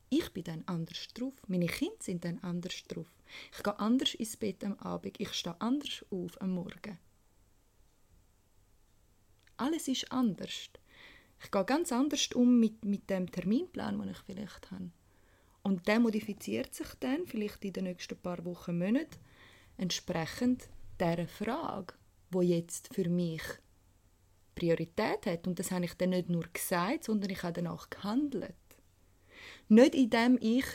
[0.09, 1.33] Ich bin dann anders drauf.
[1.47, 3.07] Meine Kinder sind dann anders drauf.
[3.55, 5.19] Ich gehe anders ins Bett am Abend.
[5.19, 6.99] Ich stehe anders auf am Morgen.
[9.57, 10.69] Alles ist anders.
[11.41, 14.91] Ich gehe ganz anders um mit, mit dem Terminplan, den ich vielleicht habe.
[15.63, 19.17] Und der modifiziert sich dann, vielleicht in den nächsten paar Wochen, Monaten,
[19.77, 20.67] entsprechend
[20.99, 21.93] dieser Frage,
[22.31, 23.41] wo jetzt für mich
[24.55, 25.47] Priorität hat.
[25.47, 28.55] Und das habe ich dann nicht nur gesagt, sondern ich habe danach gehandelt.
[29.67, 30.65] Nicht indem ich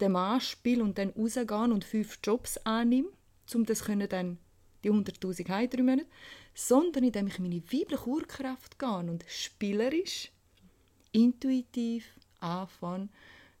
[0.00, 3.08] den Mann spiele und dann rausgehe und fünf Jobs annehme,
[3.54, 4.38] um das können dann
[4.84, 6.04] die 100'000 heimträumen,
[6.54, 10.30] sondern indem ich meine weibliche Urkraft gehe und spielerisch,
[11.12, 12.04] intuitiv
[12.40, 13.08] anfange,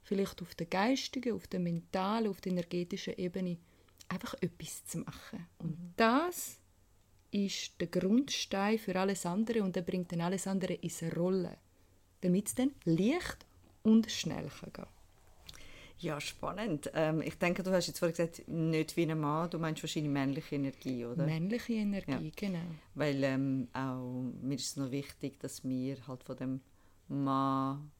[0.02, 3.58] vielleicht auf der geistigen, auf der mentalen, auf der energetischen Ebene
[4.08, 5.46] einfach etwas zu machen.
[5.58, 5.92] Und mhm.
[5.96, 6.58] das
[7.30, 11.56] ist der Grundstein für alles andere und er bringt dann alles andere in eine Rolle,
[12.20, 13.46] damit es dann leicht
[13.82, 14.86] und schnell gehen kann.
[16.00, 16.90] Ja, spannend.
[16.94, 20.12] Ähm, ich denke, du hast jetzt vorhin gesagt, nicht wie ein Mann, du meinst wahrscheinlich
[20.12, 21.26] männliche Energie, oder?
[21.26, 22.32] Männliche Energie, ja.
[22.36, 22.64] genau.
[22.94, 26.60] Weil ähm, auch mir ist es noch wichtig, dass wir halt von dem
[27.08, 27.90] Mann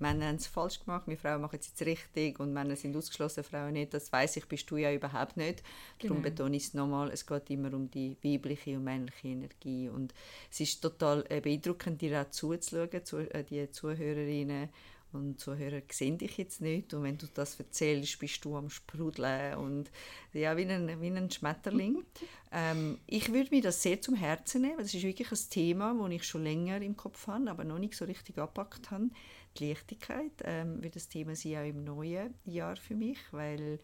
[0.00, 3.44] Männer haben es falsch gemacht, wir Frauen machen es jetzt richtig und Männer sind ausgeschlossen,
[3.44, 3.94] Frauen nicht.
[3.94, 5.62] Das weiß ich, bist du ja überhaupt nicht.
[5.98, 6.14] Genau.
[6.14, 9.88] Darum betone ich es nochmal, es geht immer um die weibliche und männliche Energie.
[9.88, 10.14] Und
[10.50, 14.68] es ist total äh, beeindruckend, dir auch zuzuschauen, zu, äh, die Zuhörerinnen
[15.12, 19.56] und Zuhörer sehen dich jetzt nicht und wenn du das erzählst, bist du am Sprudeln
[19.56, 19.90] und
[20.32, 22.04] ja, wie ein, wie ein Schmetterling.
[22.52, 26.10] ähm, ich würde mir das sehr zum Herzen nehmen, das ist wirklich ein Thema, das
[26.10, 29.08] ich schon länger im Kopf habe, aber noch nicht so richtig angepackt habe.
[29.56, 33.78] Die Leichtigkeit ähm, wird das Thema sein auch im neuen Jahr für mich, weil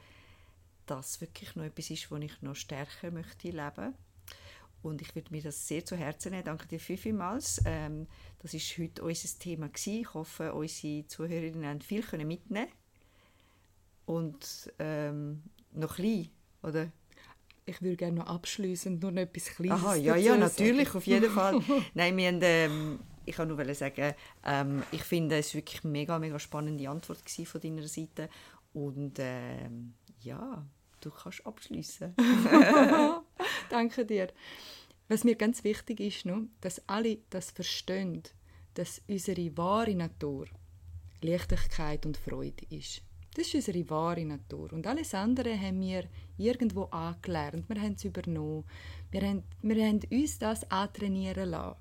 [0.86, 3.94] das wirklich noch etwas ist, wo ich noch stärker möchte leben
[4.84, 6.44] und ich würde mir das sehr zu Herzen nehmen.
[6.44, 7.60] Danke dir vielmals.
[7.64, 8.06] Ähm,
[8.40, 10.00] das ist heute unser Thema gewesen.
[10.00, 12.68] Ich hoffe, unsere Zuhörerinnen haben viel können mitnehmen
[14.06, 16.28] und ähm, noch klein,
[16.62, 16.92] oder?
[17.66, 21.30] Ich würde gerne noch abschließend nur noch etwas Kleines Aha, ja, ja, natürlich, auf jeden
[21.30, 21.62] Fall.
[21.94, 26.18] Nein, wir haben, ähm, ich kann nur sagen, ähm, ich finde es wirklich eine mega,
[26.18, 28.28] mega spannende Antwort von deiner Seite
[28.72, 30.66] und ähm, ja,
[31.00, 32.14] du kannst abschließen.
[33.70, 34.28] Danke dir.
[35.08, 38.22] Was mir ganz wichtig ist, noch, dass alle das verstehen,
[38.74, 40.46] dass unsere wahre Natur
[41.20, 43.02] Leichtigkeit und Freude ist.
[43.34, 44.72] Das ist unsere wahre Natur.
[44.72, 46.04] Und alles andere haben wir
[46.36, 47.68] irgendwo angelernt.
[47.68, 48.64] Wir haben es übernommen.
[49.10, 51.76] Wir haben, wir haben uns das antrainieren lassen.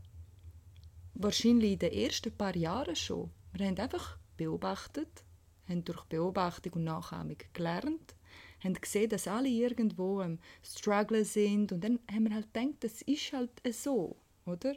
[1.16, 3.32] Wahrscheinlich in den ersten paar Jahren schon.
[3.54, 5.24] Wir haben einfach beobachtet,
[5.70, 8.16] haben durch Beobachtung und Nachahmung gelernt
[8.64, 13.02] haben gesehen, dass alle irgendwo am Struggle sind und dann haben wir halt gedacht, das
[13.04, 14.76] ist halt so, oder?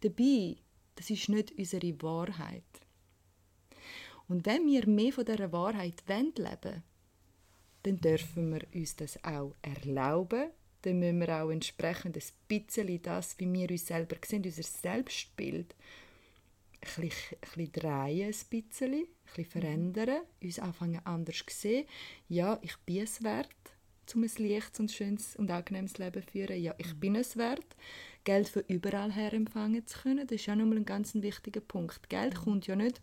[0.00, 0.56] Dabei,
[0.94, 2.62] das ist nicht unsere Wahrheit.
[4.28, 6.82] Und wenn wir mehr von dieser Wahrheit leben wollen,
[7.82, 10.50] dann dürfen wir uns das auch erlauben.
[10.82, 15.74] Dann müssen wir auch entsprechend ein bisschen das, wie wir uns selber sehen, unser Selbstbild,
[16.80, 21.86] ein bisschen, ein bisschen drehen, ein bisschen, ein bisschen verändern, uns anfangen anders zu sehen.
[22.28, 23.48] Ja, ich bin es wert,
[24.14, 26.62] um ein leichtes und schönes und angenehmes Leben zu führen.
[26.62, 27.66] Ja, ich bin es wert,
[28.24, 30.26] Geld von überall her empfangen zu können.
[30.26, 32.08] Das ist ja nochmal ein ganz wichtiger Punkt.
[32.08, 32.38] Geld mhm.
[32.38, 33.00] kommt ja nicht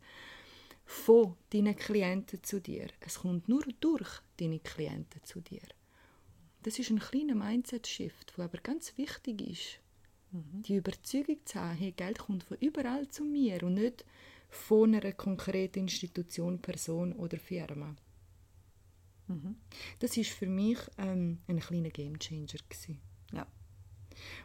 [0.86, 2.88] von deinen Klienten zu dir.
[3.00, 5.62] Es kommt nur durch deine Klienten zu dir.
[6.64, 9.80] Das ist ein kleiner Mindset-Shift, der aber ganz wichtig ist
[10.34, 10.64] Mhm.
[10.64, 14.04] Die Überzeugung zu haben, hey, Geld kommt von überall zu mir und nicht
[14.50, 17.96] von einer konkreten Institution, Person oder Firma.
[19.28, 19.56] Mhm.
[20.00, 22.48] Das ist für mich ähm, ein kleiner Gamechanger
[23.32, 23.48] Ja.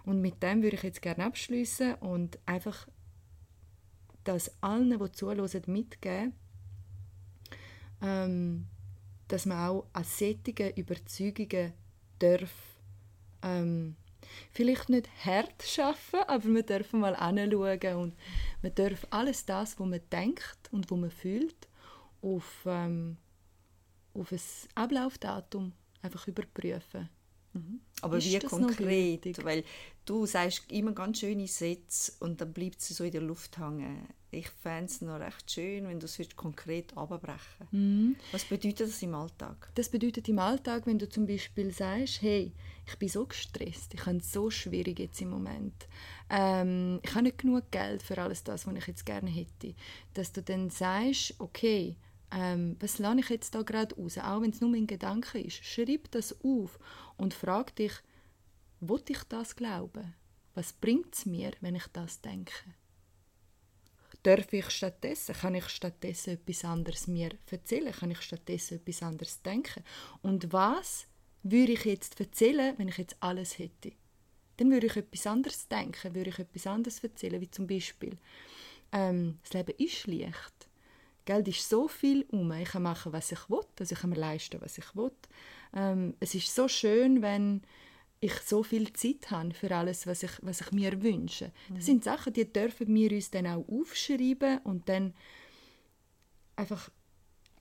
[0.04, 2.86] Und mit dem würde ich jetzt gerne abschließen und einfach
[4.24, 6.34] das allen, die zuhören, mitgeben,
[8.02, 8.66] ähm,
[9.28, 11.72] dass man auch an sättigen Überzeugungen
[12.18, 12.50] darf
[13.42, 13.96] ähm,
[14.50, 18.14] vielleicht nicht hart schaffen, aber wir dürfen mal anschauen und
[18.62, 21.68] man darf alles das, was man denkt und was man fühlt,
[22.22, 23.16] auf, ähm,
[24.14, 24.40] auf ein
[24.74, 27.08] Ablaufdatum einfach überprüfen.
[27.52, 27.80] Mhm.
[28.02, 29.44] Aber ist wie konkret?
[29.44, 29.64] Weil
[30.04, 34.08] du sagst immer ganz schöne Sätze und dann bleibt sie so in der Luft hängen.
[34.30, 38.16] Ich fände es noch recht schön, wenn du es konkret abbrechen mhm.
[38.30, 39.70] Was bedeutet das im Alltag?
[39.74, 42.52] Das bedeutet im Alltag, wenn du zum Beispiel sagst, hey,
[42.86, 45.88] ich bin so gestresst, ich habe es so schwierig jetzt im Moment,
[46.28, 49.74] ähm, ich habe nicht genug Geld für alles das, was ich jetzt gerne hätte,
[50.12, 51.96] dass du dann sagst, okay,
[52.30, 55.64] ähm, was lerne ich jetzt da gerade raus, auch wenn es nur mein Gedanke ist,
[55.64, 56.78] schreib das auf
[57.16, 57.92] und frag dich,
[58.80, 60.14] will ich das glauben?
[60.54, 62.52] Was bringt es mir, wenn ich das denke?
[64.22, 67.92] Darf ich stattdessen, kann ich stattdessen etwas anderes mir erzählen?
[67.92, 69.84] Kann ich stattdessen etwas anderes denken?
[70.22, 71.06] Und was
[71.42, 73.92] würde ich jetzt erzählen, wenn ich jetzt alles hätte?
[74.58, 78.18] dann würde ich etwas anderes denken, würde ich etwas anderes erzählen, wie zum Beispiel,
[78.92, 80.68] ähm, das Leben ist leicht.
[81.24, 82.50] Geld ist so viel um.
[82.52, 85.12] Ich kann machen, was ich will, also ich kann mir leisten, was ich will.
[85.74, 87.62] Ähm, es ist so schön, wenn
[88.20, 91.52] ich so viel Zeit habe für alles, was ich, was ich mir wünsche.
[91.68, 91.82] Das mhm.
[91.82, 95.14] sind Sachen, die dürfen wir uns dann auch aufschreiben und dann
[96.56, 96.90] einfach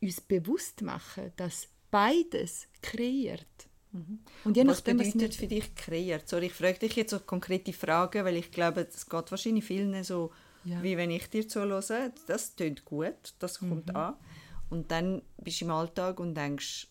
[0.01, 3.45] uns bewusst machen, dass beides kreiert.
[3.91, 4.19] Mhm.
[4.43, 6.27] Und je was nachdem, bedeutet was für dich kreiert?
[6.27, 10.03] Sorry, ich frage dich jetzt so konkrete Fragen, weil ich glaube, es geht wahrscheinlich vielen
[10.03, 10.31] so,
[10.65, 10.81] ja.
[10.83, 12.11] wie wenn ich dir zuhöre.
[12.25, 13.95] Das klingt gut, das kommt mhm.
[13.95, 14.15] an.
[14.69, 16.87] Und dann bist du im Alltag und denkst,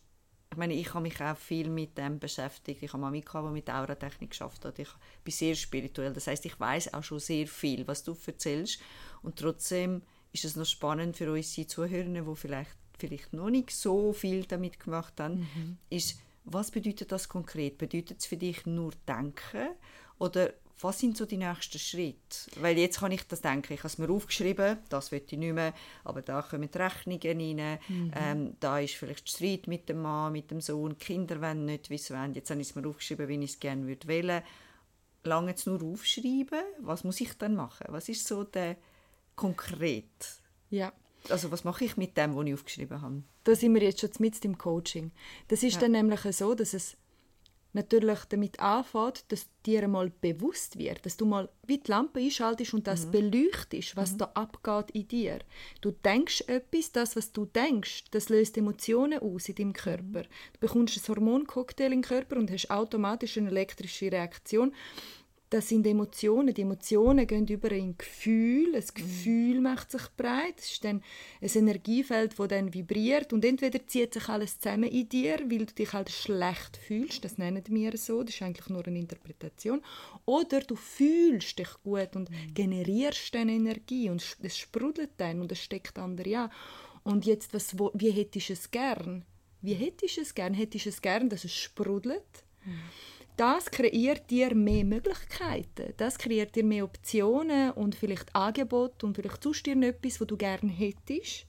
[0.51, 2.83] ich meine, ich habe mich auch viel mit dem beschäftigt.
[2.83, 4.79] Ich habe Mami gehabt, die mit Auratechnik geschafft hat.
[4.79, 4.89] Ich
[5.25, 6.13] bin sehr spirituell.
[6.13, 8.81] Das heißt, ich weiß auch schon sehr viel, was du erzählst.
[9.23, 14.13] Und trotzdem ist es noch spannend für unsere Zuhörer, die vielleicht, vielleicht noch nicht so
[14.13, 15.79] viel damit gemacht haben, mhm.
[15.91, 17.77] ist, was bedeutet das konkret?
[17.77, 19.71] Bedeutet es für dich nur Denken
[20.19, 22.51] oder was sind so die nächsten Schritte?
[22.57, 25.55] Weil jetzt kann ich das denken, ich habe es mir aufgeschrieben, das will ich nicht
[25.55, 25.73] mehr,
[26.05, 28.13] aber da kommen die Rechnungen rein, mhm.
[28.15, 31.89] ähm, da ist vielleicht Streit mit dem Mann, mit dem Sohn, die Kinder wollen nicht,
[31.89, 32.35] wie sie wollen.
[32.35, 34.43] Jetzt habe ich es mir aufgeschrieben, wie ich es gerne würde wählen.
[35.25, 37.87] Lange jetzt nur aufschreiben, was muss ich dann machen?
[37.89, 38.77] Was ist so der
[39.35, 40.05] konkret?
[40.71, 40.93] Ja.
[41.29, 43.23] Also was mache ich mit dem, was ich aufgeschrieben habe?
[43.45, 45.11] Da sind wir jetzt schon mit im Coaching.
[45.49, 45.81] Das ist ja.
[45.81, 46.97] dann nämlich so, dass es
[47.77, 52.75] natürlich damit anfängt, dass dir einmal bewusst wird, dass du mal wie die Lampe einschaltest
[52.75, 53.11] und das mhm.
[53.13, 54.19] beleuchtest, was mhm.
[54.19, 55.39] da abgeht in dir.
[55.81, 60.23] Du denkst etwas, das, was du denkst, das löst Emotionen aus in deinem Körper.
[60.23, 60.29] Mhm.
[60.55, 64.73] Du bekommst ein Hormoncocktail im Körper und hast automatisch eine elektrische Reaktion
[65.51, 66.53] das sind Emotionen.
[66.53, 68.75] Die Emotionen gehen über in Gefühl.
[68.75, 70.59] Ein Gefühl macht sich breit.
[70.59, 71.03] Es ist dann
[71.41, 73.33] ein Energiefeld, das dann vibriert.
[73.33, 77.25] Und entweder zieht sich alles zusammen in dir, weil du dich halt schlecht fühlst.
[77.25, 78.23] Das nennen wir so.
[78.23, 79.83] Das ist eigentlich nur eine Interpretation.
[80.25, 82.55] Oder du fühlst dich gut und mhm.
[82.55, 84.11] generierst dann Energie.
[84.11, 86.51] Und es sprudelt dann und es steckt andere an.
[87.05, 89.25] Und jetzt, was, wo, wie hättest du es gern?
[89.63, 90.55] Wie hättest du es gern?
[90.55, 92.25] Hättest du es gern, dass es sprudelt?
[92.65, 92.81] Mhm
[93.37, 95.93] das kreiert dir mehr Möglichkeiten.
[95.99, 100.37] Das kreiert dir mehr Optionen und vielleicht Angebote und vielleicht sonst dir etwas, was du
[100.37, 101.47] gerne hättest.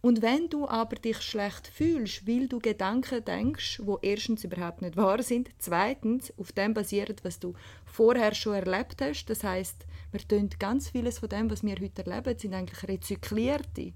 [0.00, 4.96] Und wenn du aber dich schlecht fühlst, weil du Gedanken denkst, wo erstens überhaupt nicht
[4.96, 7.54] wahr sind, zweitens auf dem basiert, was du
[7.84, 12.04] vorher schon erlebt hast, das heißt, wir tun ganz vieles von dem, was wir heute
[12.04, 13.92] erleben, sind eigentlich rezyklierte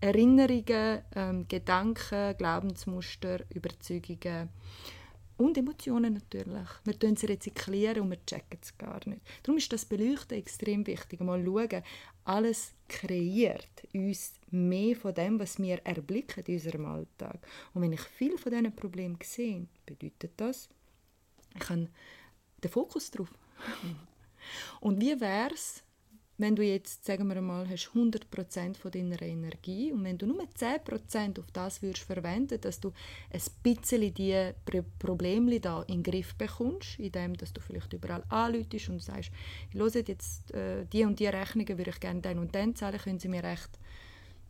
[0.00, 4.48] Erinnerungen, ähm, Gedanken, Glaubensmuster, Überzeugungen
[5.36, 6.68] und Emotionen natürlich.
[6.84, 9.22] Wir tun sie rezyklieren und wir checken es gar nicht.
[9.42, 11.20] Darum ist das Beleuchten extrem wichtig.
[11.20, 11.82] Mal schauen,
[12.24, 17.46] alles kreiert uns mehr von dem, was wir erblicken in unserem Alltag.
[17.74, 20.68] Und wenn ich viel von diesen Problemen sehe, bedeutet das,
[21.54, 21.88] ich habe
[22.62, 23.32] den Fokus drauf.
[24.80, 25.82] Und wie wäre es,
[26.38, 30.42] wenn du jetzt, sagen wir mal, hast 100% von deiner Energie und wenn du nur
[30.42, 32.92] 10% auf das würdest verwenden, dass du
[33.30, 34.52] ein bisschen die
[34.98, 39.30] Probleme da in den Griff bekommst, indem dass du vielleicht überall anläutest und sagst,
[39.70, 42.98] ich höre jetzt äh, die und die Rechnungen würde ich gerne dann und dann zahlen,
[42.98, 43.78] können sie mir recht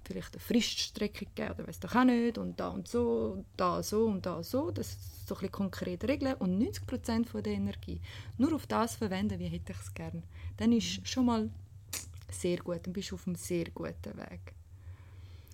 [0.04, 4.06] vielleicht eine Friststrecke geben oder weiß doch auch nicht und da und so, da so
[4.06, 8.00] und da so, das so ein bisschen konkrete Regeln und 90% von der Energie.
[8.38, 10.22] Nur auf das verwenden, wie hätte ich es gerne,
[10.56, 11.50] dann ist schon mal
[12.32, 14.54] sehr gut, dann bist du auf einem sehr guten Weg.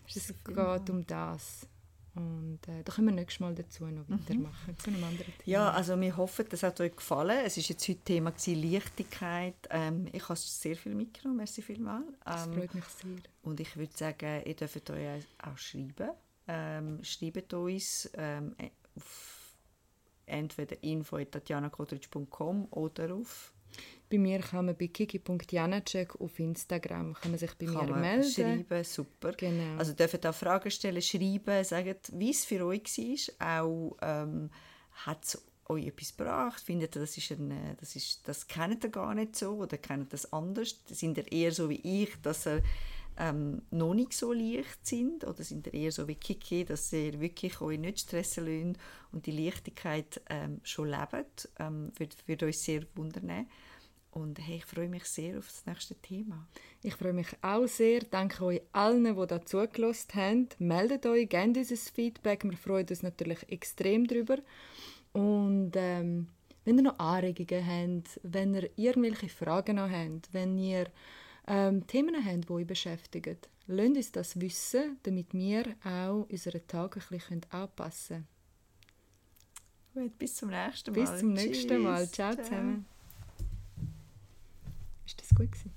[0.07, 1.67] Es geht um das.
[2.15, 4.19] Und äh, da können wir nächstes Mal dazu noch mhm.
[4.19, 4.79] weitermachen, mhm.
[4.79, 5.45] zu einem anderen Thema.
[5.45, 7.45] Ja, also wir hoffen, das hat euch gefallen.
[7.45, 9.55] Es ist jetzt heute Thema gewesen, Leichtigkeit.
[9.71, 12.07] Ähm, ich habe sehr viel mitgenommen, merci vielmals.
[12.07, 13.19] Ähm, das freut mich sehr.
[13.43, 16.11] Und ich würde sagen, ihr dürft euch auch schreiben.
[16.49, 18.57] Ähm, schreibt uns ähm,
[18.97, 19.57] auf
[20.27, 23.53] entweder info.tatjanakotritsch.com oder auf
[24.11, 28.01] bei mir kann man bei kiki.janacek auf Instagram kann man sich bei kann mir man
[28.01, 28.31] melden.
[28.31, 29.33] schreiben, super.
[29.33, 29.79] Genau.
[29.79, 32.85] Also dürfen auch Fragen stellen, schreiben, sagen, wie es für euch
[33.39, 33.63] war.
[33.63, 34.51] Auch ähm,
[35.07, 36.61] hat es euch etwas gebracht?
[36.61, 39.77] Findet ihr, das, ist ein, äh, das, ist, das kennt ihr gar nicht so oder
[39.77, 40.75] kennt ihr das anders?
[40.87, 42.63] Sind ihr eher so wie ich, dass ihr
[43.19, 47.61] ähm, noch nicht so leicht sind oder sind eher so wie Kiki, dass ihr wirklich
[47.61, 48.79] euch nicht stressen lasst
[49.13, 51.49] und die Leichtigkeit ähm, schon lebt?
[51.59, 53.47] Ähm, würde, würde uns sehr wundern.
[54.11, 56.47] Und hey, ich freue mich sehr auf das nächste Thema.
[56.83, 58.01] Ich freue mich auch sehr.
[58.01, 60.49] Danke euch allen, die da zugelassen haben.
[60.59, 62.45] Meldet euch, gebt uns ein Feedback.
[62.45, 64.39] Wir freuen uns natürlich extrem darüber.
[65.13, 66.29] Und ähm,
[66.65, 70.87] wenn ihr noch Anregungen habt, wenn ihr irgendwelche Fragen noch habt, wenn ihr
[71.49, 73.39] ähm, Themen haben, die euch beschäftigen.
[73.67, 78.27] Lasst uns das wissen, damit wir auch unseren Tag ein bisschen anpassen
[79.99, 80.11] können.
[80.11, 81.01] Bis zum nächsten Mal.
[81.01, 82.09] Bis zum nächsten Mal.
[82.09, 82.45] Ciao, Ciao.
[82.45, 82.87] zusammen.
[85.07, 85.73] Ist das gut gewesen?